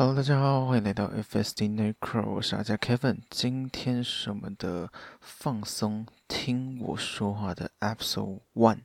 [0.00, 3.18] Hello，大家好，欢迎来到 FSD Necro，我是阿家 Kevin。
[3.28, 4.90] 今天是我们的
[5.20, 8.78] 放松听我说话的 Episode One。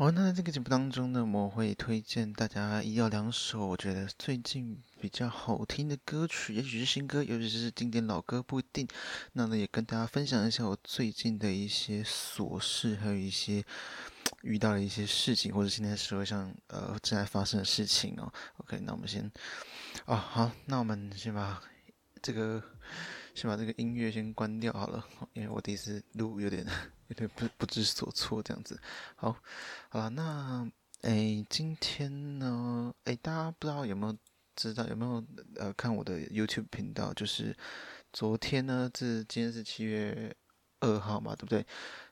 [0.00, 8.88] 好，那在这个节目当中呢，我会推荐大家一到两首我觉得最近比较好听的歌曲，也许是新歌，尤其是经典老歌，不一定。
[9.34, 13.62] 那呢，也跟大家分享一下我最近的一些琐事，还有一些
[14.40, 18.32] 遇到的一些事情，或者现在社会上呃正在发生的事情哦。
[18.56, 19.30] OK，那我们先，
[20.06, 21.62] 哦好，那我们先把
[22.22, 22.62] 这个
[23.34, 26.66] 先把这个音乐先关掉好了，因为我第一次录有点。
[27.10, 28.80] 有点不不知所措这样子，
[29.16, 29.36] 好，
[29.88, 34.16] 好了，那诶，今天呢，诶，大家不知道有没有
[34.54, 35.20] 知道有没有
[35.56, 37.12] 呃看我的 YouTube 频道？
[37.12, 37.52] 就是
[38.12, 40.32] 昨天呢，这今天是七月
[40.78, 41.66] 二号嘛，对不对？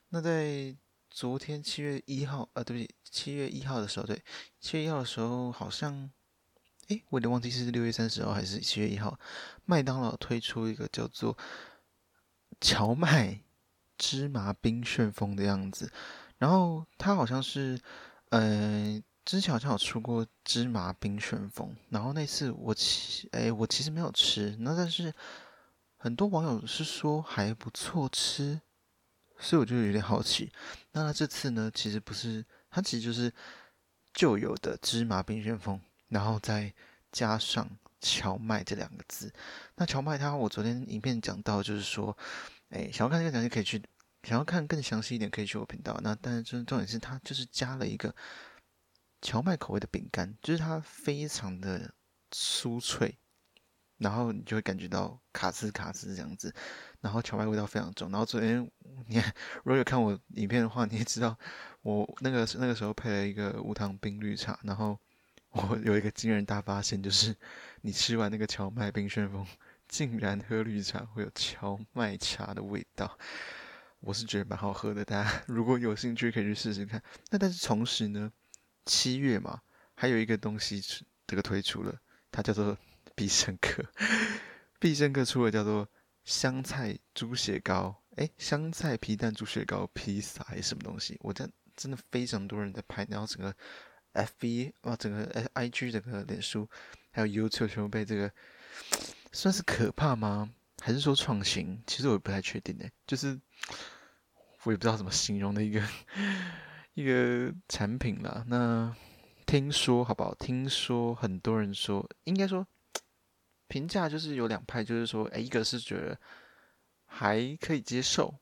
[0.09, 0.75] 那在
[1.09, 4.21] 昨天七月一号，呃，对不起，七月一号的时候，对，
[4.59, 6.11] 七月一号的时候好像，
[6.89, 9.19] 诶，我有点忘记是六月三十号还是七月一号，
[9.65, 11.35] 麦当劳推出一个叫做
[12.59, 13.41] 荞麦。
[14.01, 15.91] 芝麻冰旋风的样子，
[16.37, 17.77] 然后它好像是，
[18.29, 25.13] 呃，之前好像有出过芝麻冰旋风，然后那次我其，哎，我其实没有吃，那但是
[25.97, 28.61] 很多网友是说还不错吃，
[29.37, 30.49] 所以我就有点好奇。
[30.93, 33.29] 那它这次呢，其实不是，它其实就是
[34.13, 36.73] 旧有的芝麻冰旋风，然后再
[37.11, 37.69] 加上
[38.01, 39.33] 荞麦这两个字。
[39.75, 42.15] 那荞麦它，我昨天影片讲到，就是说。
[42.69, 43.81] 哎，想要看这个详细可以去，
[44.21, 45.99] 想要看更详细一点可以去我频道。
[46.03, 48.15] 那但是重重点是它就是加了一个
[49.23, 51.91] 荞麦口味的饼干，就是它非常的
[52.31, 53.17] 酥脆，
[53.97, 56.53] 然后你就会感觉到卡兹卡兹这样子，
[57.01, 58.11] 然后荞麦味道非常重。
[58.11, 58.69] 然后昨天
[59.07, 59.17] 你
[59.63, 61.35] 如果有看我影片的话，你也知道
[61.81, 64.95] 我那个那个时候配了一个无糖冰绿茶，然后
[65.51, 67.35] 我有一个惊人大发现，就是
[67.81, 69.45] 你吃完那个荞麦冰旋风。
[69.87, 73.17] 竟然喝绿茶会有荞麦茶的味道，
[74.01, 75.03] 我是觉得蛮好喝的。
[75.03, 77.01] 大家 如果有兴趣，可以去试试看。
[77.31, 78.31] 那但是同时呢，
[78.85, 79.59] 七月嘛，
[79.95, 80.79] 还有一个东西
[81.25, 81.99] 这个推出了，
[82.31, 82.77] 它叫做
[83.15, 83.83] 必胜客。
[84.79, 85.89] 必胜客出了叫做
[86.23, 91.17] 香菜猪血糕，诶，香菜皮蛋猪血糕披萨还是什么东西？
[91.21, 93.51] 我真真的非常多人在拍，然后整个
[94.13, 96.69] FB 哇，整个 IG 整个脸书
[97.11, 98.31] 还有 YouTube 全部被这个。
[99.31, 100.49] 算是可怕吗？
[100.81, 101.83] 还是说创新？
[101.85, 103.39] 其实我也不太确定诶，就是
[104.63, 105.81] 我也不知道怎么形容的一个
[106.95, 108.43] 一个产品啦。
[108.47, 108.95] 那
[109.45, 110.33] 听说好不好？
[110.33, 112.65] 听说很多人说，应该说
[113.67, 116.19] 评价就是有两派，就是说，诶，一个是觉得
[117.05, 118.33] 还可以接受，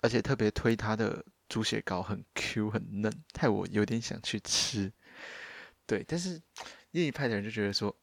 [0.00, 4.92] 而且特别推他的猪血糕很 Q 很嫩，害我有点想去吃。
[5.86, 6.42] 对，但是
[6.90, 7.96] 另一派的人就觉得说。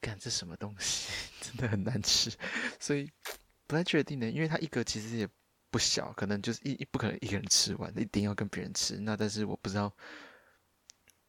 [0.00, 1.10] 看这什么东西，
[1.40, 2.30] 真的很难吃，
[2.78, 3.10] 所以
[3.66, 4.30] 不太确定的。
[4.30, 5.26] 因为它一个其实也
[5.70, 8.98] 不小，可能就是一不可能一个人吃完，一定要跟别人吃。
[8.98, 9.90] 那但是我不知道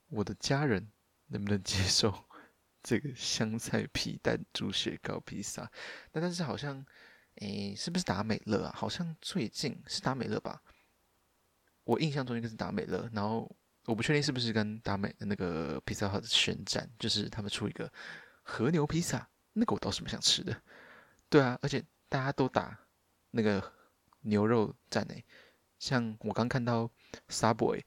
[0.09, 0.91] 我的家人
[1.28, 2.14] 能不能接受
[2.84, 5.72] 这个香菜皮蛋猪血糕披萨。
[6.11, 6.85] 那但是好像，
[7.35, 8.73] 诶，是不是达美乐啊？
[8.76, 10.61] 好像最近是达美乐吧？
[11.85, 13.09] 我印象中应该是达美乐。
[13.14, 13.49] 然后
[13.85, 17.90] 我不确定是不是跟达美的那个披萨好的宣战，就是他们出一个。
[18.47, 20.55] 和牛披萨，那个我倒是蛮想吃的。
[21.29, 22.78] 对啊，而且大家都打
[23.32, 23.73] 那个
[24.22, 25.26] 牛肉战诶，
[25.79, 26.87] 像我刚看到
[27.28, 27.82] Subway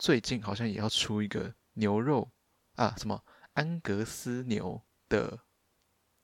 [0.00, 2.28] 最近好像也要出一个牛肉
[2.74, 5.38] 啊，什么安格斯牛的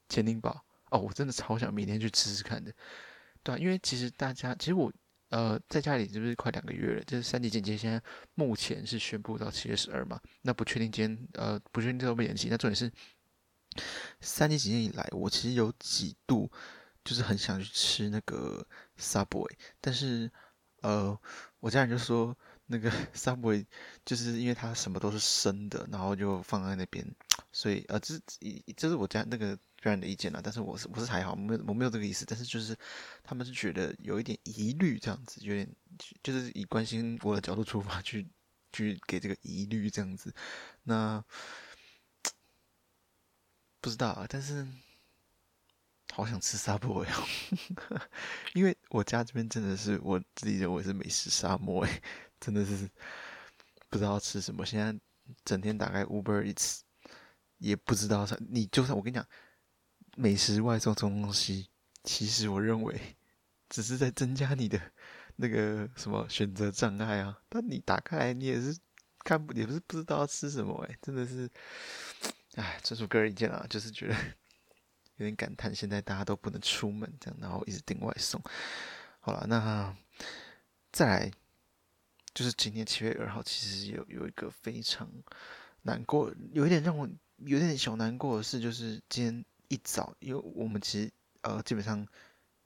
[0.08, 2.74] 潜艇堡哦，我真的超想明天去吃吃看的。
[3.44, 4.92] 对啊，因为其实大家其实我
[5.30, 7.04] 呃在家里是不是快两个月了？
[7.04, 8.02] 就是三级警戒，现在
[8.34, 12.90] 目前是宣布到七月十二嘛，那不确定今天呃不确定这会不会延期，那重点是。
[14.22, 16.50] 三级警戒以来，我其实有几度
[17.04, 18.66] 就是很想去吃那个
[18.98, 19.50] Subway，
[19.82, 20.30] 但是
[20.80, 21.14] 呃，
[21.60, 22.34] 我家人就说
[22.66, 23.64] 那个 Subway
[24.04, 27.06] 就是因为它什么都是生的，然后就放在那边，
[27.52, 28.20] 所以呃，这是
[28.76, 30.40] 这是我家那个家人的意见啦。
[30.42, 32.76] 但是我是我是还好，我没有我没有这个意思，但是就是
[33.22, 35.68] 他们是觉得有一点疑虑这样子，有点
[36.22, 38.26] 就是以关心我的角度出发去
[38.72, 40.34] 去给这个疑虑这样子，
[40.84, 41.24] 那。
[43.78, 44.66] 不知道啊，但是
[46.12, 48.00] 好想吃 Subway 哦，
[48.52, 52.02] 因为我家这边真的是我自己认为是美食沙漠诶，
[52.40, 52.88] 真的是
[53.88, 54.64] 不知道吃什么。
[54.64, 54.98] 现在
[55.44, 56.80] 整天打开 Uber Eats，
[57.58, 59.26] 也不知道啥你就算我跟你讲，
[60.16, 61.68] 美食外送这种东西，
[62.04, 63.16] 其实我认为
[63.68, 64.80] 只是在增加你的
[65.36, 67.38] 那个什么选择障碍啊。
[67.48, 68.76] 但你打开来，你也是
[69.24, 71.50] 看不，也不是不知道吃什么哎、真的是，
[72.54, 74.14] 哎，纯属个人意见啊，就是觉得
[75.16, 78.40] 有点感叹，现在大家都不能出门这样，然后一直订外送。
[79.18, 79.96] 好了，那
[80.92, 81.32] 再来
[82.36, 85.10] 就是今天七月二号，其实有有一个非常
[85.80, 91.10] 难过，有一点让我有点小难过的事，就是今天一早，因为我们其实
[91.40, 92.06] 呃基本上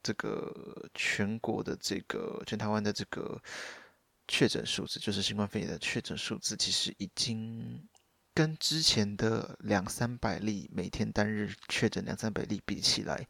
[0.03, 3.41] 这个全国的这个全台湾的这个
[4.27, 7.87] 确诊数字，就是新冠肺炎的确诊数字，其实已经
[8.33, 13.25] 跟之前的两三百例每天单日确诊两三百例比起来，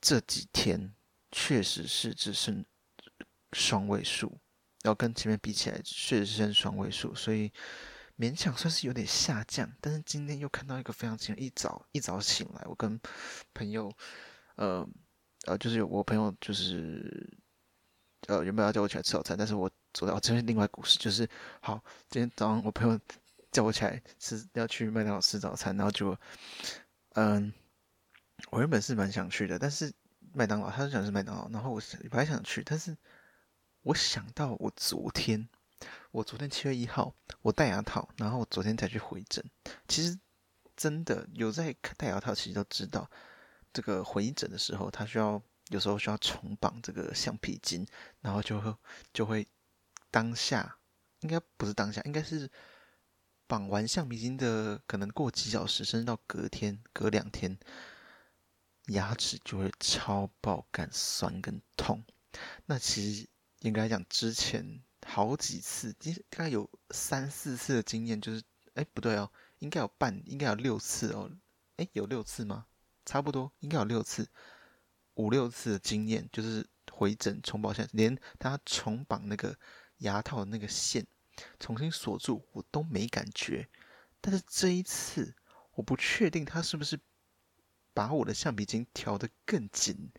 [0.00, 0.92] 这几天。
[1.32, 2.64] 确实是只剩
[3.52, 4.38] 双位数，
[4.86, 7.52] 要跟前面比起来，确实是双位数，所以
[8.18, 9.70] 勉强算是有点下降。
[9.80, 12.98] 但是今天又看到一个非常惊人，一早一早醒来，我跟
[13.52, 13.92] 朋友，
[14.56, 14.88] 呃
[15.46, 17.38] 呃，就是有我朋友就是
[18.28, 21.28] 呃原本要叫我起来吃早餐，但是我走到这边另外故事，就是
[21.60, 22.98] 好，今天早上我朋友
[23.50, 26.16] 叫我起来吃要去麦当劳吃早餐，然后就
[27.14, 27.52] 嗯，
[28.50, 29.92] 我原本是蛮想去的，但是。
[30.34, 31.80] 麦当劳，他就想是麦当劳，然后我
[32.10, 32.94] 本来想去，但是
[33.86, 35.48] 我想到我昨天，
[36.10, 39.44] 我昨天七月一号，我戴牙套，然后我昨天才去回诊。
[39.86, 40.18] 其实
[40.76, 43.08] 真的有在戴牙套，其实都知道，
[43.72, 47.86] 这个回诊的时候，他需要有时候需要重绑这个橡皮筋，
[48.20, 48.74] 然后就会
[49.12, 49.46] 就会
[50.10, 50.78] 当下
[51.20, 52.50] 应该不是当下，应该是
[53.46, 57.56] 绑完橡皮筋的，可能过几小时，甚至到隔天、隔两天。
[58.88, 62.04] 牙齿就会超爆干、酸跟痛。
[62.66, 63.28] 那其实
[63.66, 65.92] 应该来讲，之前好几次，
[66.30, 68.42] 大概有三四次的经验，就是，
[68.74, 71.30] 哎，不对哦，应该有半，应该有六次哦。
[71.76, 72.66] 哎，有六次吗？
[73.04, 74.28] 差不多，应该有六次，
[75.14, 79.58] 五六次的经验，就是回诊重绑线，连他重绑那个
[79.98, 81.06] 牙套的那个线，
[81.58, 83.68] 重新锁住，我都没感觉。
[84.20, 85.34] 但是这一次，
[85.72, 86.98] 我不确定他是不是。
[87.92, 90.12] 把我的橡皮筋调得更紧，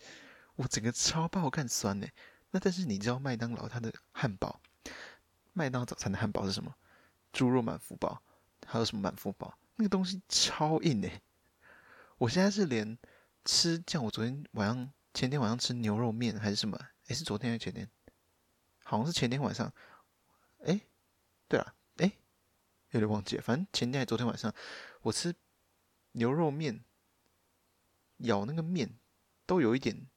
[0.55, 2.07] 我整个超爆干酸呢。
[2.51, 4.59] 那但是你知道麦当劳它的汉堡，
[5.53, 6.73] 麦当早餐的汉堡是什么？
[7.33, 8.21] 猪肉满福堡，
[8.65, 9.57] 还有什么满福堡？
[9.75, 11.09] 那个东西超硬呢。
[12.17, 12.97] 我现在是连
[13.45, 16.79] 吃，像我昨天晚上、前天晚上吃牛肉面还是什么？
[17.07, 17.89] 诶，是昨天还是前天？
[18.83, 19.71] 好像是前天晚上。
[20.59, 20.81] 诶，
[21.47, 22.11] 对了，诶，
[22.91, 23.41] 有点忘记了。
[23.41, 24.53] 反正前天还是昨天晚上，
[25.01, 25.35] 我吃
[26.13, 26.83] 牛肉面。
[28.21, 28.97] 咬那个面，
[29.45, 30.07] 都有一点，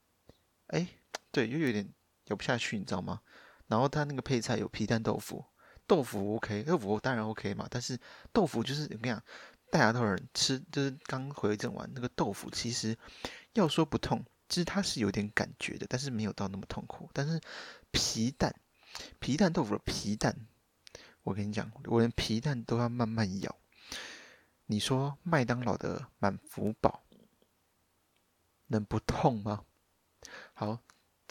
[0.69, 0.89] 哎，
[1.31, 1.87] 对，又有点
[2.31, 3.21] 咬不下去，你知道吗？
[3.69, 5.45] 然后它那个配菜有皮蛋豆腐，
[5.87, 7.67] 豆腐 OK，豆腐当然 OK 嘛。
[7.71, 7.99] 但是
[8.33, 9.23] 豆腐就是怎么样，
[9.71, 12.97] 大牙套人吃，就是刚回正完那个豆腐，其实
[13.53, 17.11] 要说不痛，其实它是有点感觉的，但是没有到那么痛苦。
[17.13, 17.41] 但是
[17.91, 18.55] 皮蛋，
[19.19, 20.35] 皮蛋豆腐的皮蛋，
[21.23, 23.57] 我跟你讲，我连皮蛋都要慢慢咬。
[24.67, 27.03] 你说麦当劳的满福堡。
[28.73, 29.65] 能不痛吗？
[30.55, 30.79] 好，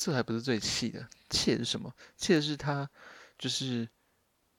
[0.01, 1.94] 这还不是最气的，气的是什么？
[2.15, 2.89] 气的是他，
[3.38, 3.86] 就是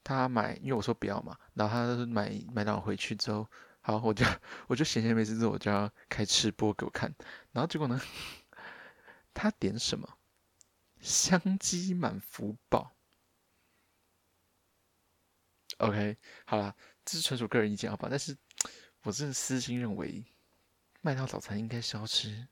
[0.05, 3.49] 他买，因为我说不要嘛，然后他买买到回去之后，
[3.81, 4.23] 好，我就
[4.67, 7.11] 我就闲闲没事做，我就要开吃播给我看，
[7.53, 7.99] 然后结果呢，
[9.33, 10.19] 他点什么？
[11.01, 12.95] 香鸡满福堡。
[15.79, 18.09] OK，好啦，这是纯属个人意见，好吧？
[18.11, 18.37] 但是
[19.05, 20.23] 我真的私心认为，
[21.01, 22.47] 麦当劳早餐应该是要吃。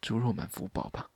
[0.00, 1.08] 猪肉满福堡吧，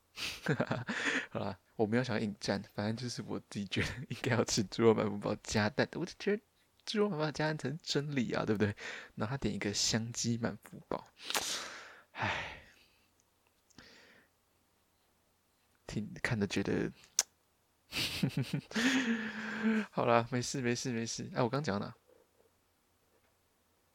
[1.31, 6.43] 好啦，我没有想要引战，反正就是我自己觉得应该要吃猪肉满福包加蛋，我就觉得
[6.85, 8.75] 猪肉满福包加蛋才是真理啊，对不对？
[9.15, 11.07] 然后他点一个香鸡满福包，
[12.11, 12.61] 唉，
[15.87, 16.91] 挺看着觉得，
[19.91, 21.29] 好啦，没事没事没事。
[21.33, 21.95] 哎，我刚讲到哪？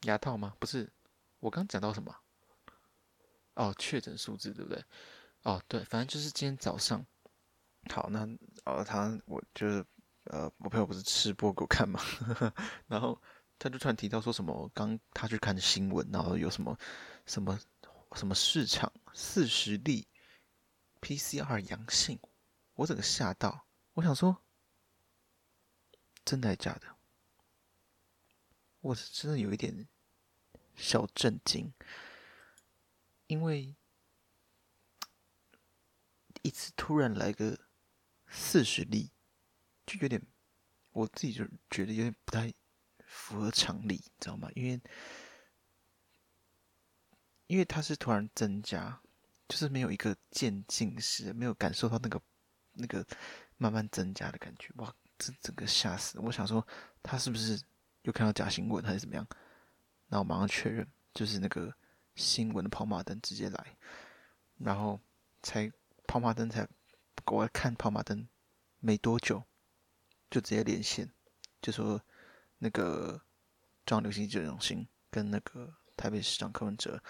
[0.03, 0.57] 牙套吗？
[0.59, 0.93] 不是，
[1.41, 2.15] 我刚讲到什么？
[3.55, 4.85] 哦，确诊数字对不对？
[5.45, 7.05] 哦，对，反正就是今天早上。
[7.91, 8.27] 好，那
[8.65, 9.85] 呃，他我就是
[10.25, 12.01] 呃，我朋友不是吃播给我看嘛，
[12.89, 13.21] 然后
[13.59, 16.79] 他就突然提到说什么，刚他去看新闻，然后有什么
[17.27, 17.61] 什么
[18.15, 20.09] 什么市场四十例
[21.03, 22.19] PCR 阳性，
[22.73, 24.43] 我整个吓到，我想说，
[26.25, 26.87] 真的还假的？
[28.81, 29.87] 我是真的有一点
[30.75, 31.71] 小震惊。
[33.27, 33.75] 因为
[36.45, 37.59] 一次突然来个
[38.29, 39.11] 四十例，
[39.87, 40.21] 就有点，
[40.93, 42.53] 我自己就觉得有点不太
[43.07, 44.51] 符合常理，你知道吗？
[44.55, 44.79] 因为，
[47.47, 49.01] 因为它是突然增加，
[49.49, 52.21] 就是没有一个渐进式，没有感受到那个
[52.75, 53.07] 那个
[53.57, 54.71] 慢慢增加的感觉。
[54.77, 56.21] 哇，这整个吓死！
[56.21, 56.67] 我想说，
[57.03, 57.59] 他是不是
[58.03, 59.27] 又看到假新闻还是怎么样？
[60.09, 61.75] 那我马上确认，就是那个
[62.17, 63.79] 新闻的跑马灯直接来，
[64.59, 65.01] 然后
[65.43, 65.73] 才
[66.07, 66.69] 跑马灯才
[67.27, 68.29] 我看跑马灯
[68.79, 69.45] 没多久，
[70.31, 71.13] 就直接连线，
[71.61, 72.01] 就说
[72.59, 73.23] 那个
[73.87, 77.03] 中央流行疫情中心跟那个台北市长柯文哲。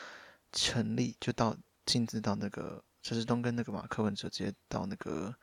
[0.56, 5.34] 成立就到亲自到那个陈时东跟那个马柯文哲直接到那个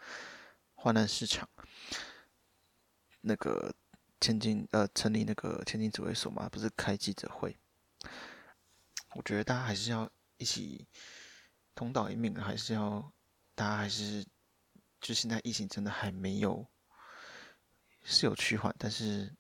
[0.74, 1.50] 华南市场，
[3.20, 3.76] 那个
[4.22, 7.58] 前进呃成立那个前进指挥所嘛，不是开记者会。
[9.14, 10.88] 我觉得大家还是要一起
[11.76, 13.12] 同道一命，还是要
[13.62, 14.26] 大家还是
[15.00, 16.66] 就现在疫情真的还没有
[18.02, 19.32] 是有趋缓，但是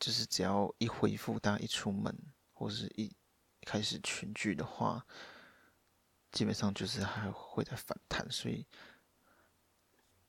[0.00, 2.16] 就是只要一恢复，大家一出门
[2.54, 3.14] 或是一。
[3.64, 5.06] 开始群聚的话，
[6.32, 8.66] 基本上就是还会在反弹，所以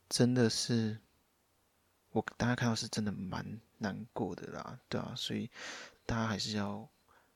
[0.08, 1.00] 真的是
[2.10, 5.50] 我大家看到是真的蛮难过的啦，对啊，所以
[6.06, 6.88] 大家还是要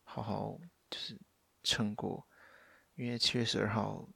[0.04, 0.56] 好好
[0.88, 1.18] 就是
[1.64, 2.24] 撑过，
[2.94, 4.08] 因为七月十二号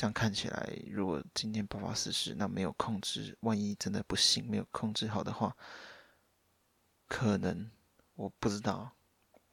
[0.00, 5.54] 这样看起来，如果今天爆发死事，那没有控制，万一真的不行没有控制好的话，
[7.06, 7.70] 可能
[8.14, 8.90] 我不知道。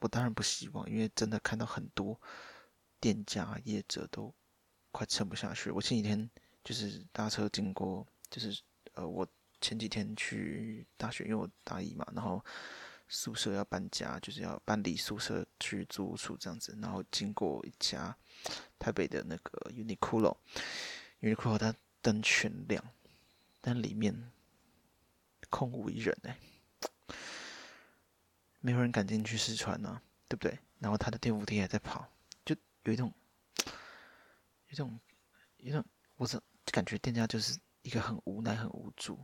[0.00, 2.18] 我当然不希望，因为真的看到很多
[2.98, 4.34] 店家业者都
[4.90, 5.70] 快撑不下去。
[5.70, 6.30] 我前几天
[6.64, 8.58] 就是搭车经过，就是
[8.94, 9.28] 呃，我
[9.60, 12.42] 前几天去大学，因为我大一嘛，然后
[13.08, 18.16] 宿舍要搬家，就是要搬离宿舍去租屋处这样子，然后经过一家
[18.78, 22.84] 台北的那个 Uniqlo，Uniqlo 它灯全亮，
[23.60, 24.30] 但里面
[25.48, 26.38] 空无一人哎。
[28.60, 30.58] 没有人敢进去试穿呢，对不对？
[30.80, 32.06] 然后他的电扶梯还在跑，
[32.44, 33.12] 就有一种，
[33.64, 35.00] 有一种，
[35.58, 35.84] 有一种，
[36.16, 36.40] 我是
[36.72, 39.18] 感觉店家就是一个很无奈、很无助。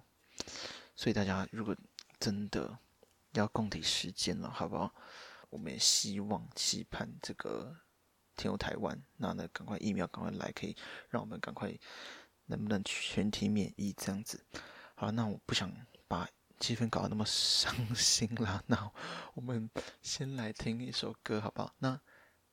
[0.96, 1.76] 所以大家如果
[2.20, 2.78] 真的
[3.34, 4.94] 要共体时间了，好不好？
[5.50, 7.76] 我们也希望、期盼这个
[8.36, 10.76] 天佑台湾，那呢，赶快疫苗赶快来，可以
[11.08, 11.72] 让我们赶快
[12.46, 14.44] 能不能全体免疫这样子。
[14.94, 15.70] 好，那我不想
[16.08, 16.28] 把。
[16.60, 18.90] 气氛搞得那么伤心啦， 那
[19.34, 19.68] 我们
[20.00, 21.74] 先来听一首歌，好不好？
[21.78, 22.00] 那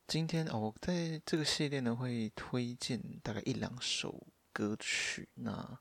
[0.08, 5.30] 今天哦，我在这个系列呢会推荐大概一两首歌曲。
[5.36, 5.80] 那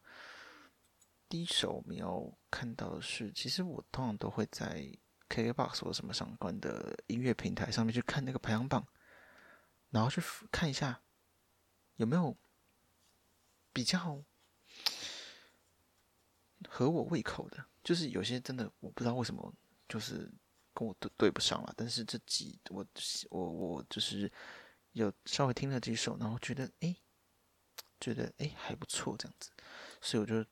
[1.30, 4.84] 第一首我们要看到的是，其实我通常都会在
[5.28, 8.84] KKBOX 或什么相关的音乐平台上面去看那个排行榜，
[9.90, 10.20] 然后去
[10.50, 11.00] 看一下
[11.94, 12.36] 有没有
[13.72, 14.20] 比较
[16.68, 17.64] 合我胃口的。
[17.84, 19.54] 就是有些真的我不知道为什么，
[19.88, 20.28] 就是
[20.74, 21.72] 跟我对对不上了。
[21.76, 22.84] 但是这几我
[23.30, 24.30] 我我就是
[24.94, 26.96] 有稍微听了几首，然后觉得哎，
[28.00, 29.52] 觉得哎还不错这样子，
[30.00, 30.44] 所以我就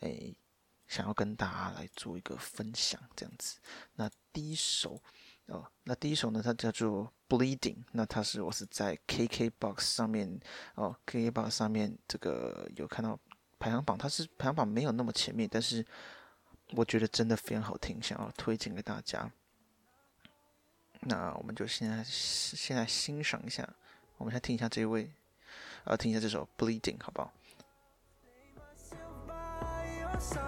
[0.00, 0.34] 哎
[0.86, 3.58] 想要跟大家来做一个分享这样子。
[3.94, 5.00] 那第一首
[5.46, 10.40] 哦，那第一首呢，它叫做 Bleeding，那它是我是在 KKBOX 上面
[10.74, 13.18] 哦，KKBOX 上面这个有看到
[13.58, 15.84] 排行榜，它是排行榜没有那么前面，但是。
[16.72, 19.32] 我觉得真的非常好听，想要推荐给大家。
[21.00, 23.66] 那我们就现在现在欣赏一下，
[24.18, 25.10] 我们先听一下这一位，
[25.84, 27.32] 呃，听一下这首《Bleeding》，好不好？
[30.20, 30.47] sorry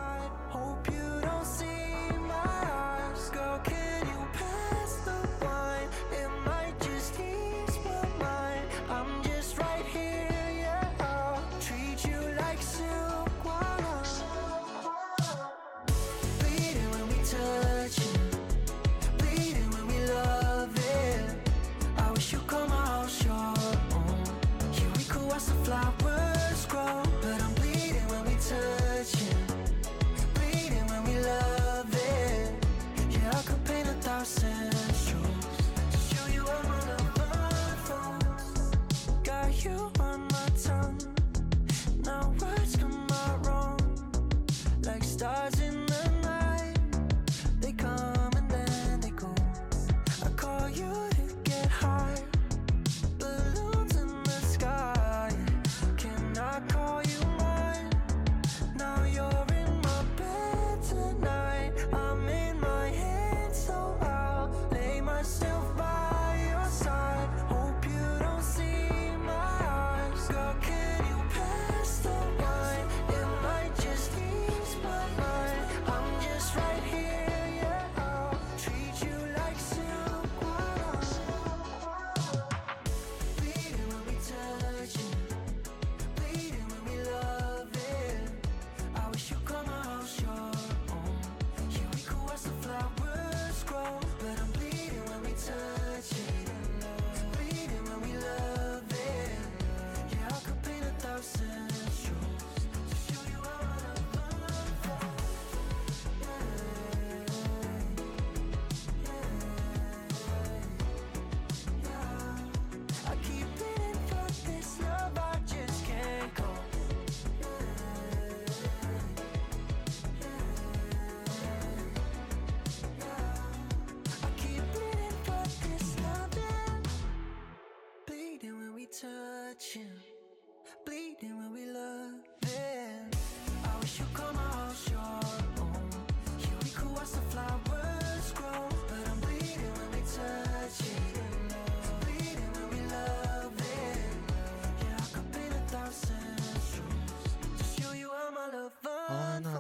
[50.77, 51.10] you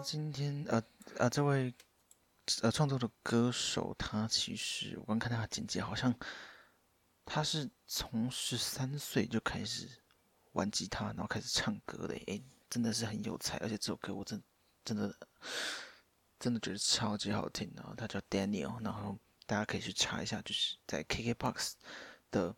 [0.03, 0.83] 今天呃
[1.19, 1.75] 呃，这位
[2.63, 6.15] 呃创作的歌手，他其实我刚看他简介，好像
[7.25, 9.89] 他是从十三岁就开始
[10.53, 14.43] 玩吉他，然后开始唱歌的，诶，真的是很有才，而且这首歌我真
[14.85, 15.15] 真的
[16.39, 17.95] 真的觉得超级好听的。
[17.97, 21.73] 他叫 Daniel，然后大家可以去查一下，就是在 KKBOX
[22.31, 22.57] 的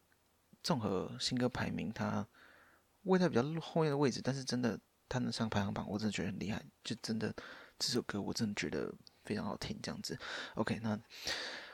[0.63, 2.27] 综合新歌排名，他
[3.03, 4.79] 位在比较后面的位置，但是真的。
[5.13, 6.65] 他能上排行榜，我真的觉得很厉害。
[6.83, 7.35] 就真的
[7.79, 8.91] 这首歌，我真的觉得
[9.25, 9.79] 非常好听。
[9.83, 10.19] 这样子
[10.55, 10.99] ，OK，那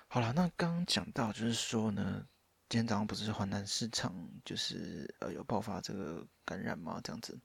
[0.08, 0.32] 好了。
[0.32, 2.26] 那刚刚讲到，就是说呢，
[2.68, 4.12] 今天早上不是华南市场
[4.44, 7.00] 就是呃有爆发这个感染吗？
[7.04, 7.38] 这样子。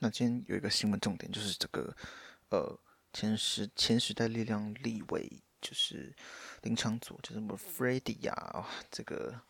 [0.00, 1.94] 那今天有一个新闻重点，就是这个
[2.48, 2.76] 呃
[3.12, 6.12] 前时前时代力量立委就是
[6.62, 9.40] 林昶佐，就是什么 Freddy 呀、啊，这个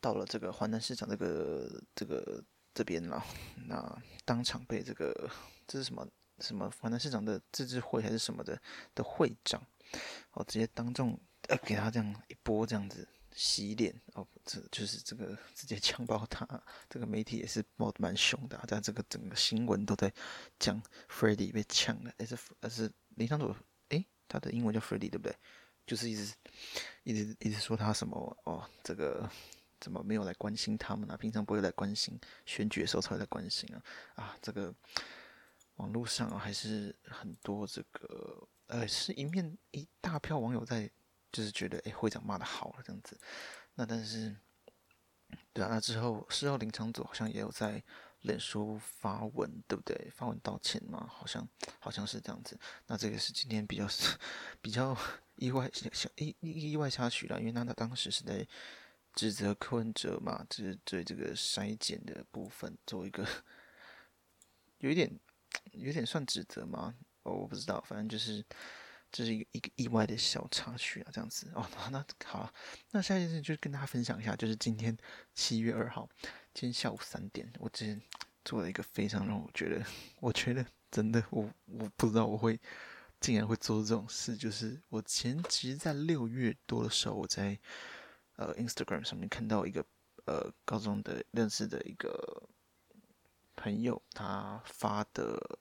[0.00, 2.42] 到了这个华南市场这个这个。
[2.74, 3.22] 这边了，
[3.66, 5.30] 那当场被这个
[5.66, 6.08] 这是什么
[6.38, 8.60] 什么华南市场的自治会还是什么的
[8.94, 9.62] 的会长，
[10.32, 16.46] 哦，直接当众呃给他这样一波这样子洗脸哦，这就是这个直接呛爆他，
[16.88, 20.12] 这个媒体也是爆得蛮凶的，在这个整个新闻都在
[20.58, 23.54] 讲 Freddie 被呛了，还是还是林昶佐，
[23.90, 25.36] 诶，他的英文叫 Freddie 对不对？
[25.86, 26.32] 就是一直
[27.02, 29.28] 一直一直说他什么哦，这个。
[29.82, 32.16] 怎么没有来关心他们呢、平常不会来关心，
[32.46, 33.82] 选举的时候才会来关心啊！
[34.14, 34.72] 啊，这个
[35.74, 40.88] 网络上还是很多这个，呃，是一面一大票网友在，
[41.32, 43.18] 就是觉得，哎，会长骂的好了这样子。
[43.74, 44.36] 那但是，
[45.52, 47.82] 对啊，那之后事后林昶佐好像也有在
[48.20, 50.12] 脸书发文，对不对？
[50.14, 51.48] 发文道歉嘛，好像
[51.80, 52.56] 好像是这样子。
[52.86, 53.88] 那这个是今天比较
[54.62, 54.96] 比较
[55.34, 58.46] 意外小意意意外插曲了，因为那他当时是在。
[59.14, 63.26] 指责柯文哲嘛，就是对这个筛检的部分做一个
[64.78, 65.20] 有一点
[65.72, 66.94] 有点算指责吗？
[67.24, 68.42] 哦，我不知道，反正就是
[69.10, 71.68] 这是一个一个意外的小插曲啊，这样子哦。
[71.90, 72.52] 那好，
[72.90, 74.96] 那下一件事就是跟大家分享一下，就是今天
[75.34, 76.08] 七月二号，
[76.54, 78.00] 今天下午三点，我之前
[78.44, 79.84] 做了一个非常让我觉得，
[80.20, 82.58] 我觉得真的，我我不知道我会
[83.20, 87.58] 竟然会做这种事，就是我前其实，在六月多的时候，我在。
[88.36, 89.84] 呃，Instagram 上面看到一个
[90.24, 92.48] 呃高中的认识的一个
[93.54, 95.58] 朋友，他发的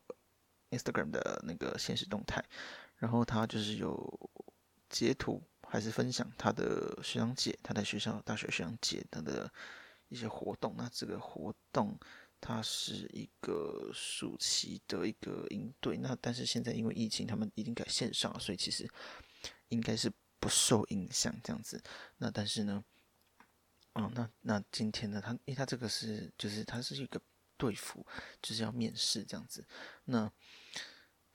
[0.70, 2.44] Instagram 的那个现实动态，
[2.96, 4.32] 然后他就是有
[4.90, 9.52] 截图还是分享他的学长姐，他在学校大学学长姐他的
[10.08, 10.74] 一些活动。
[10.78, 12.00] 那这个活动
[12.40, 18.90] 它是一个暑期的一个营队，那但是现在因为疫情，他们已经改线上，所以其实
[19.68, 20.10] 应该是。
[20.42, 21.80] 不受影响这样子，
[22.18, 22.84] 那但是呢，
[23.94, 27.22] 哦，那那今天呢，他因为他这个是就是他是一个
[27.58, 28.04] 队服，
[28.42, 29.64] 就是要面试这样子，
[30.06, 30.32] 那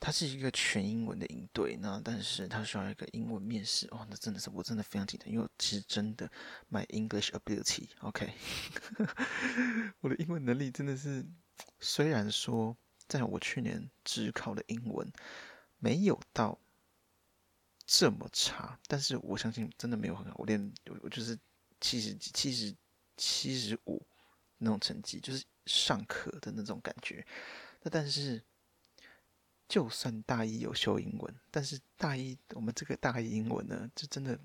[0.00, 6.28] 他是一个全英文的营队，那但是他需要一个英文面试，哦，那真的是我真的非常紧张，因为其实真的
[6.68, 8.34] my English ability，OK，
[10.00, 11.24] 我的英文能力真的是，
[11.78, 15.08] 虽然说在我去年只考的英文
[15.78, 16.58] 没有到。
[17.86, 20.34] 这么差，但是我相信真的没有很好。
[20.38, 21.38] 我连我就是
[21.80, 22.74] 七十几、七十、
[23.16, 24.04] 七十五
[24.58, 27.24] 那种成绩，就是尚可的那种感觉。
[27.82, 28.42] 那但是，
[29.68, 34.36] 就算大一有修英文，但是大一我们这个大一英文呢，就真的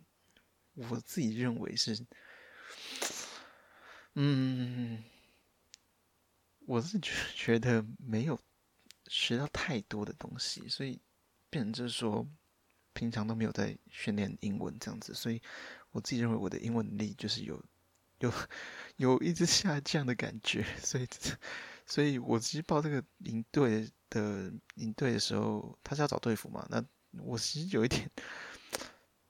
[0.76, 1.98] 我自己认为是，
[4.14, 5.04] 嗯，
[6.68, 8.40] 我是觉觉得没有
[9.08, 11.02] 学到太多的东西，所以
[11.50, 12.28] 变成就是说。
[12.94, 15.42] 平常都没有在训练英文这样子，所以
[15.92, 17.64] 我自己认为我的英文能力就是有
[18.20, 18.32] 有
[18.98, 21.08] 有一直下降的感觉，所以
[21.86, 26.84] 所以我其实报这个营队的营队的时候，他是要找队服嘛，那
[27.24, 28.10] 我其实有一点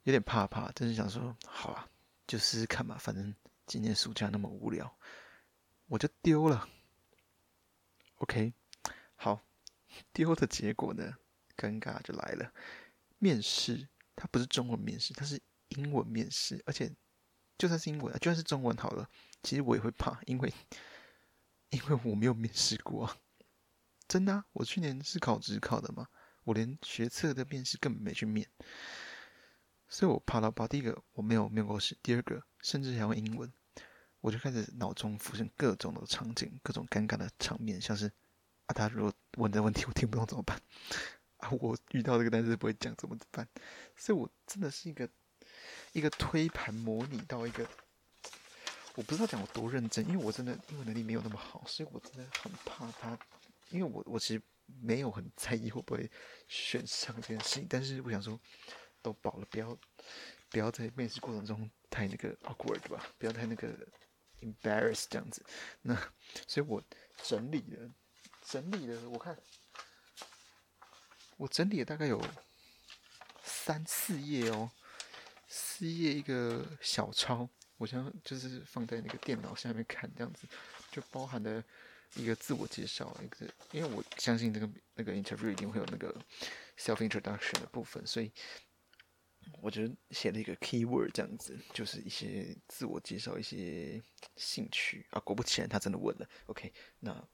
[0.03, 1.87] 有点怕怕，就是想说，好啊，
[2.27, 3.33] 就试试看吧，反正
[3.65, 4.95] 今年暑假那么无聊，
[5.87, 6.67] 我就丢了。
[8.17, 8.53] OK，
[9.15, 9.41] 好，
[10.13, 11.13] 丢的结果呢，
[11.57, 12.51] 尴尬就来了。
[13.21, 16.91] 面试，它不是中文面试，它是英文面试，而且
[17.55, 19.07] 就算是英文，就算是中文好了，
[19.43, 20.51] 其实我也会怕，因为
[21.69, 23.17] 因为我没有面试过啊，
[24.07, 26.07] 真的啊，我去年是考职考的嘛，
[26.45, 28.49] 我连学测的面试根本没去面，
[29.87, 30.67] 所以我怕到爆。
[30.67, 33.53] 第一个我没有面过试，第二个甚至还用英文，
[34.21, 38.11] 我就开始脑中浮现各种的场景，各种尴尬的场面，像是
[38.65, 40.59] 啊，他如果问的问题我听不懂怎么办？
[41.41, 43.47] 啊，我遇到这个单词不会讲怎么办？
[43.95, 45.07] 所以我真的是一个。
[45.93, 47.67] 一个推盘模拟到一个，
[48.95, 53.19] 我不知道讲我多认真，因为我真的英文能力没有那么好，所以我真的很怕他，
[53.69, 54.41] 因为我我其实
[54.81, 56.09] 没有很在意会不会
[56.47, 58.39] 选上这件事情，但是我想说，
[59.01, 59.77] 都保了，不要
[60.49, 63.67] 不要在面试过程中太那个 awkward 吧，不要太那个
[64.39, 65.45] embarrass 这样子。
[65.81, 65.93] 那
[66.47, 66.81] 所以我
[67.21, 67.91] 整理了，
[68.41, 69.37] 整理了，我看
[71.41, 72.23] 我整理了大概有
[73.43, 74.69] 三四页哦。
[75.47, 80.47] 四页一个小抄，我想就是放在那个电脑下面看，这样子
[80.91, 81.63] 就包含了
[82.13, 86.15] 一个自我介绍，一个因为我相信那个那个 interview 一定会有那个
[86.77, 88.31] self introduction 的部分，所以
[89.61, 93.99] 我就写了一个 keyword 这样子，就是一些自我介绍，一些
[94.35, 95.19] 兴趣啊。
[95.21, 96.29] 果不其然，他真的问了。
[96.45, 97.27] OK，那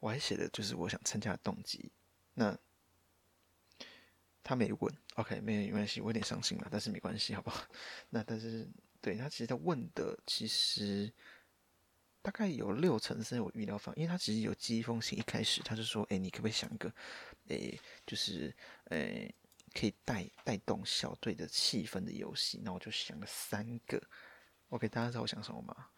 [0.00, 1.90] 我还写的就是我想参加的动机。
[2.34, 2.56] 那
[4.48, 7.66] 他没问，OK，没没关系，我有点伤心了，但是没关系，好不好？
[8.08, 8.66] 那但是
[8.98, 11.12] 对他其实他问的其实
[12.22, 16.90] 大概有六成是我预料方，因为他其实有寄一封信，一开始他就说，哎，你可不可以想一个，
[17.48, 19.30] 哎，就是哎
[19.74, 22.58] 可以带带动小队的气氛的游戏？
[22.64, 24.02] 那我就想了三个
[24.70, 25.88] ，OK，大家知道我想什么吗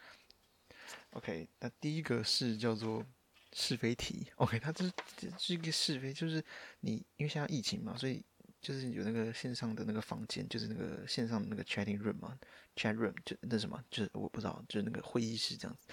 [1.10, 3.06] ？OK，那第一个是叫做。
[3.52, 6.40] 是非题，OK，它这是这是一个是非，就是
[6.78, 8.24] 你因为现在疫情嘛，所以
[8.60, 12.38] 就是有那个线上的那个房间，就是那个线上的那个 chatting room 嘛
[12.76, 15.88] ，chat room 就那什么，就是我不知道，就是那个会议室这样子，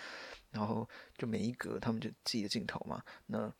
[0.52, 3.54] 然后就每一格他们就自己的镜头嘛，那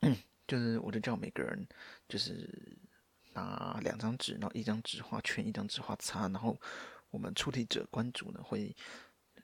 [0.46, 1.66] 就是我就叫每个人
[2.08, 2.78] 就是
[3.32, 6.60] 拿两张纸，然后一张纸画圈，一张纸画叉，然后
[7.10, 8.76] 我们出题者关主呢会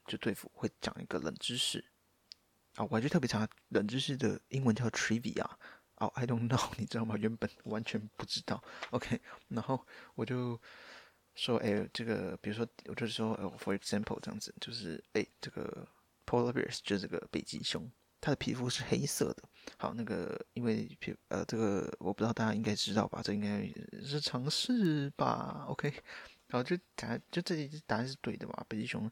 [0.06, 1.82] 就对付会讲一个冷知识。
[2.74, 5.44] 啊，我还就特别查冷知识的英文叫 trivia，
[6.00, 7.16] 哦，I don't know， 你知道吗？
[7.18, 8.62] 原本完全不知道。
[8.90, 9.84] OK，然后
[10.14, 10.60] 我就
[11.34, 15.86] 说，哎，这个，比如说，我就说，呃，for example，这样子，就是，哎，这个
[16.26, 19.42] polar bears 就是这个北极熊，它的皮肤是黑色的。
[19.76, 23.20] 好，那个，因为皮，呃，这个我不知道大家应该知道吧？
[23.22, 23.62] 这应该
[24.02, 25.92] 是常识吧？OK，
[26.50, 28.64] 好，就答，就这题答案是对的嘛？
[28.68, 29.10] 北极熊。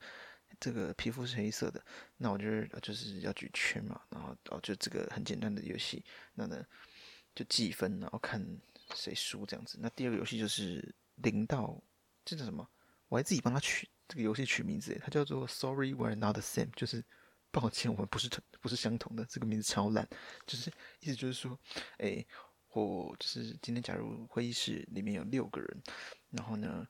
[0.58, 1.84] 这个皮肤是黑色的，
[2.16, 6.64] 那我就是就是要举圈嘛，然后哦就这个很简单的游戏，那呢
[7.34, 8.44] 就计分，然后看
[8.94, 9.78] 谁输这样子。
[9.80, 11.82] 那第二个游戏就是零到
[12.24, 12.68] 这叫什么？
[13.08, 17.04] 我还自己帮他取这个游戏取名字，它叫做 Sorry We're Not the Same，就是
[17.50, 19.24] 抱歉我们不是同不是相同的。
[19.26, 20.08] 这个名字超烂，
[20.46, 21.58] 就是意思就是说，
[21.98, 22.24] 哎，
[22.72, 25.82] 我就是今天假如会议室里面有六个人，
[26.30, 26.86] 然后呢。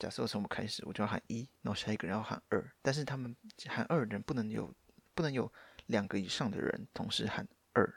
[0.00, 3.36] 假设从我们开始，我就要喊一，然后下一个人要喊二，但是他们
[3.68, 4.74] 喊二的人不能有
[5.14, 5.52] 不能有
[5.86, 7.94] 两个以上的人同时喊二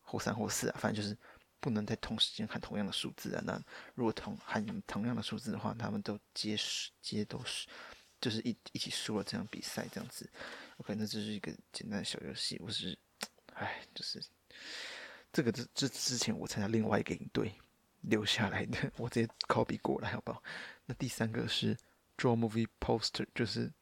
[0.00, 1.16] 或三或四啊，反正就是
[1.60, 3.42] 不能在同时间喊同样的数字啊。
[3.44, 3.62] 那
[3.94, 7.68] 如果同喊同样的数字的话，他们都接是接都是
[8.20, 10.28] 就是一一起输了这场比赛这样子。
[10.78, 12.58] OK，那这是一个简单的小游戏。
[12.64, 12.98] 我是
[13.52, 14.18] 哎，就是
[15.30, 17.52] 这个这这之前我参加另外一个营队
[18.02, 20.42] 留下来的， 我直接 copy 过来，好不好？
[20.86, 21.76] 那第三个是
[22.16, 23.72] Draw Movie Poster，就是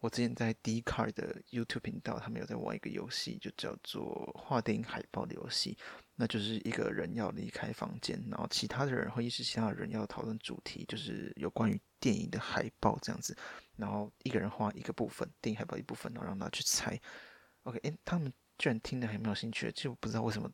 [0.00, 5.76] 我之前在 d c a r 的 YouTube 频道，他们有在玩一个游戏，就叫做画电影海报的游戏。
[6.18, 13.36] 那就是一个人要离开房间，然后其他的人会议室其他人要讨论主题，就是有关于电影的海报这样子。
[13.76, 16.98] 然后一个人画一个部分，电影海报一部分，然后让他去猜。
[17.64, 20.50] OK，诶，他们居然听得还蛮有兴趣的，其实我不知道为什么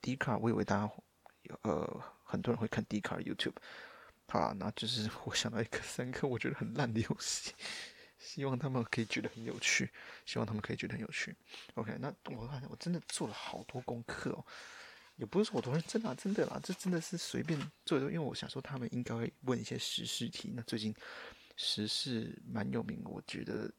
[0.00, 0.92] d c a r 我以为大家
[1.62, 3.56] 呃很多人会看 Dcard YouTube。
[4.28, 7.52] 好，那就是我想到一个三个我觉得很烂的游戏，
[8.18, 9.90] 希望他们可以觉得很有趣，
[10.24, 11.36] 希望他们可以觉得很有趣。
[11.74, 14.44] OK，那我看我真的做了好多功课哦，
[15.16, 20.52] 也不是说我多认真啊，真的啦，这真的是随便做的，因为我想说他们应该会问一些时事题。
[20.56, 20.94] 那最近
[21.56, 23.70] 时事蛮有名，我觉得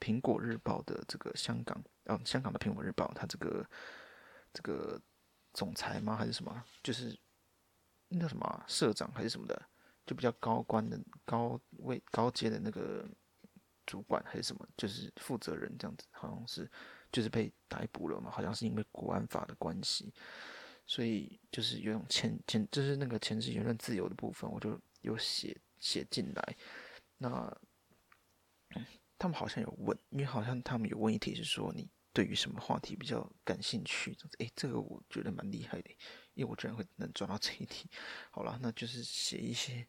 [0.00, 3.64] 苹果日报的这个香港，嗯，香港的苹果日报，它这个
[4.52, 5.00] 这个
[5.60, 6.16] 总裁吗？
[6.16, 6.64] 还是什么？
[6.82, 7.18] 就是。
[8.12, 9.54] 那什么、社长还是什么的，
[10.04, 13.08] 就比较高官的高位高阶的那个
[13.86, 16.68] 主管还是什么，就是负责人这样子，好像是
[17.12, 20.12] 就是被逮捕了嘛，好像是因为国安法的关系，
[20.86, 26.56] 所以就是有种前前就是那个前置言论自由的部分，我就有写写进来。
[27.16, 27.56] 那
[29.16, 34.16] 他们好像有问，因为好像他们有问一题是说你对于什么话题比较感兴趣？
[34.38, 35.90] 诶，这个我觉得蛮厉害的，
[36.34, 37.88] 因为我居然会能抓到这一题。
[38.30, 39.86] 好了，那就是写一些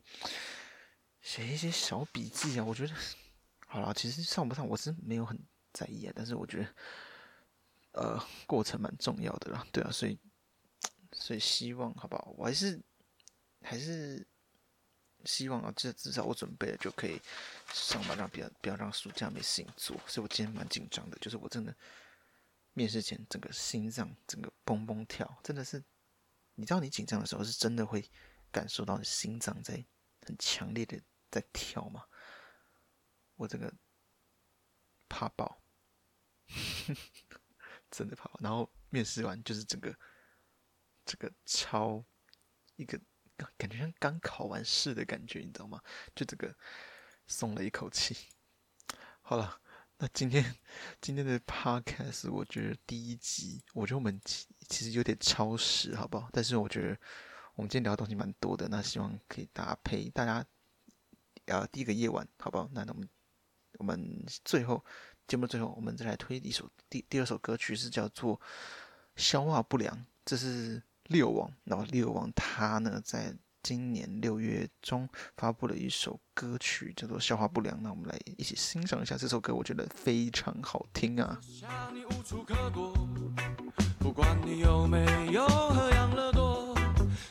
[1.22, 2.64] 写一些小笔记啊。
[2.64, 2.94] 我觉得
[3.68, 5.40] 好了，其实上不上我是没有很
[5.74, 6.76] 在意啊，但是我觉得
[7.94, 10.18] 呃过程蛮重要的啦，对啊，所以
[11.12, 12.34] 所以希望好不好？
[12.38, 12.82] 我还是
[13.62, 14.26] 还是。
[15.24, 17.22] 希望啊，至至少我准备了就可以
[17.72, 19.96] 上班，让不要不要让暑假没事情做。
[20.08, 21.72] 所以我今天蛮紧张的，就是我真的
[22.74, 25.84] 面试前整个心脏整个蹦蹦跳，真的是，
[26.56, 28.10] 你知道你紧张的时候是真的会
[28.52, 29.86] 感受到你心脏在
[30.26, 32.06] 很强烈的在跳吗？
[33.36, 33.74] 我这个
[35.10, 35.62] 怕爆，
[37.90, 38.40] 真的怕爆。
[38.42, 39.96] 然后面试完就是整个
[41.06, 42.04] 这个超
[42.76, 43.00] 一个。
[43.58, 45.82] 感觉像刚考完试的感觉，你知道吗？
[46.14, 46.56] 就这个
[47.26, 48.16] 松了一口气。
[49.24, 49.60] 好了，
[50.04, 50.44] 那今天
[51.00, 56.28] 今天的 podcast，我觉得第一集，我觉得我们其其实有点超时，好不好？
[56.34, 56.98] 但是我觉得
[57.54, 60.44] 我们今天聊的东西蛮多的，那希望可以搭配大家
[61.56, 62.68] 啊，第一个夜晚，好不好？
[62.74, 63.08] 那我们
[63.78, 64.84] 我们最后
[65.28, 68.36] 节目最后，我们再来推一首第第二首歌曲，是叫做
[69.16, 70.82] 《消化不良》，这是。
[71.06, 77.78] 六王，然后六王他呢，在今年六月中发布了一首歌曲，叫做《消化不良》。
[77.82, 81.40] 那我们来一起欣赏一下这首歌，我觉得非常好听啊。
[84.00, 86.76] 不管你有没有喝养乐多，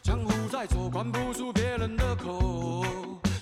[0.03, 2.85] 江湖在走，管不住别人的口，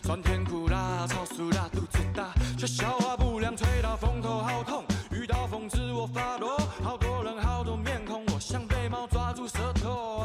[0.03, 10.18] 酸甜苦辣，超酥辣，肚子大，却消化不良，吹到风头好痛，遇到风自我发抖，好多人好多面孔，我像被猫抓住舌头。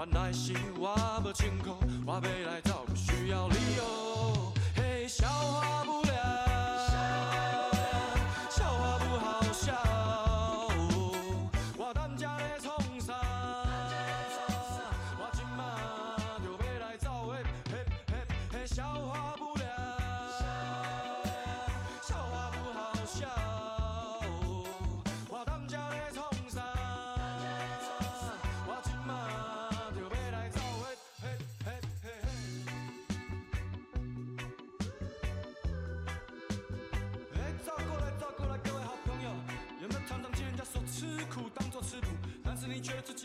[0.00, 5.99] 原来是我不清楚，我要来找不需要理由，嘿，笑话不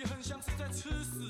[0.05, 1.24] 很像是在吃屎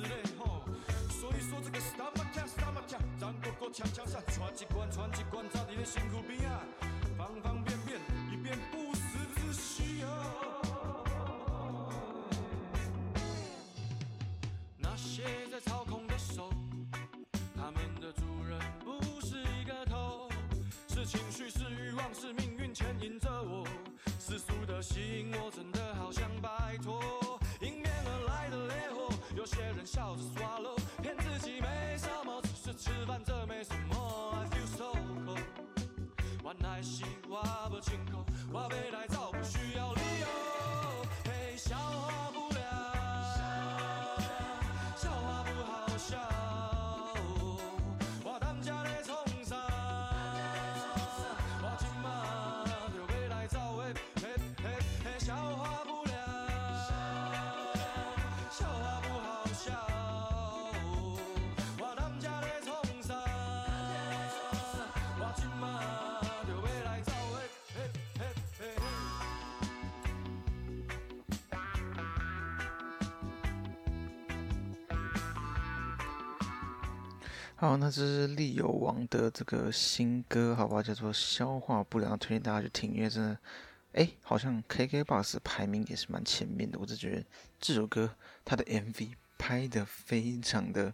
[36.86, 39.95] 是我不清楚，我要来找不需要
[77.68, 80.84] 好，那这是利友王的这个新歌，好不好？
[80.84, 83.40] 叫做《消化不良》，推荐大家去听，因为真的，
[83.94, 86.78] 哎，好像 KKBOX 排名也是蛮前面的。
[86.78, 87.26] 我就觉得
[87.60, 90.94] 这首歌它的 MV 拍的非常的，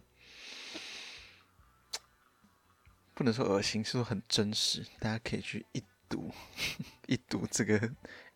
[3.12, 6.32] 不能说恶心，是说很真实，大家可以去一睹
[7.06, 7.78] 一睹这个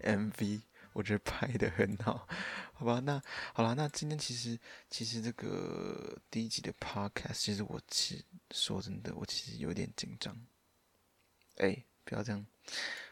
[0.01, 0.61] MV。
[0.97, 2.27] 我觉得拍得很好，
[2.73, 2.99] 好吧？
[3.01, 10.35] 那好了，那今天其实其实这个第一集的 podcast，其实我其实说真的，我其实有点紧张。
[11.59, 12.47] 哎，不要这样，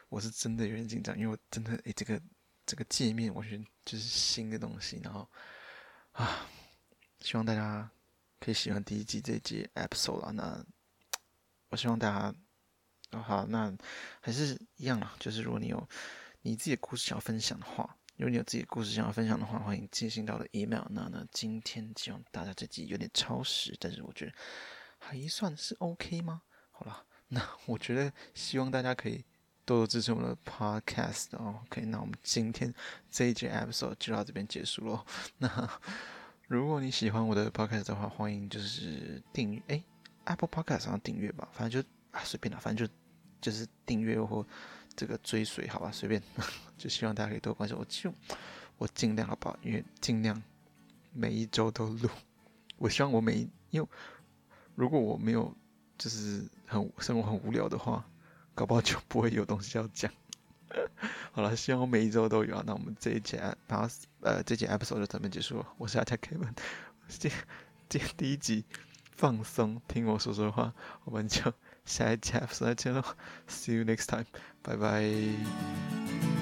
[0.08, 2.18] 我是真的有点紧张，因为我真的哎，这个
[2.64, 5.28] 这个界面，我觉得就是新的东西，然后
[6.12, 6.48] 啊，
[7.20, 7.90] 希望大家
[8.40, 10.30] 可以喜欢第一集这一集 episode 啦。
[10.30, 10.64] 那
[11.68, 12.34] 我希望大家，
[13.10, 13.70] 哦，好，那
[14.22, 15.86] 还是一样啦，就是如果你有。
[16.46, 20.84] 你自己的故事想要分享的话，如果你有自己的故事想要分享的话，欢迎寄信到我的 email。
[20.90, 24.32] 那呢，今天希望大家这集有点超时，但是我觉得
[24.98, 26.42] 还算是 OK 吗？
[26.70, 29.24] 好了，那我觉得希望大家可以
[29.64, 31.62] 多多支持我们的 podcast 哦。
[31.64, 32.74] OK，那我们今天
[33.10, 35.02] 这一集 episode 就到这边结束喽。
[35.38, 35.80] 那
[36.46, 39.82] 如果你喜欢我的 podcast 的话，欢迎就是订阅哎
[40.24, 42.92] Apple Podcast 上订阅吧，反正就啊随便啦，反正就
[43.40, 44.46] 就是订阅或
[44.96, 46.22] 这个追随，好吧，随便。
[46.76, 48.12] 就希望大家可以多关心我，就
[48.78, 49.56] 我尽量好不好？
[49.62, 50.42] 因为尽量
[51.12, 52.08] 每一周都录。
[52.76, 53.88] 我希望我每一，因为
[54.74, 55.56] 如果我没有
[55.96, 58.04] 就是很生活很无聊的话，
[58.54, 60.12] 搞不好就不会有东西要讲。
[61.30, 62.64] 好了，希望我每一周都有啊。
[62.66, 63.36] 那我们这一节
[63.68, 63.88] 然后
[64.20, 65.68] 呃这节 episode 就这边结束了。
[65.78, 66.52] 我是阿泰 Kevin，
[67.08, 67.30] 今
[67.88, 68.64] 今第一集
[69.12, 71.52] 放松听我说说话，我们就
[71.85, 73.03] 下一集 episode 再见喽。
[73.47, 74.25] See you next time，
[74.61, 76.32] 拜拜。